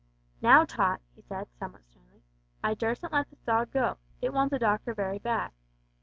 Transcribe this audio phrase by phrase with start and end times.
[0.41, 2.23] "Now, Tot," he said, somewhat sternly,
[2.63, 3.97] "I durstn't let this dog go.
[4.19, 5.51] It wants a doctor very bad.